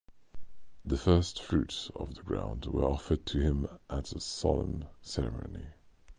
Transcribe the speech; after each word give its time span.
The 0.83 0.97
firstfruits 0.97 1.91
of 1.95 2.15
the 2.15 2.23
ground 2.23 2.65
were 2.65 2.85
offered 2.85 3.23
to 3.27 3.37
him 3.39 3.67
at 3.87 4.13
a 4.13 4.19
solemn 4.19 4.85
ceremony. 5.03 5.67